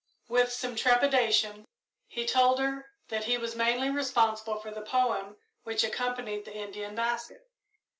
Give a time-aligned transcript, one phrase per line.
[0.27, 1.67] With some trepidation
[2.07, 6.95] he told her that he was mainly responsible for the poem which accompanied the Indian
[6.95, 7.47] basket.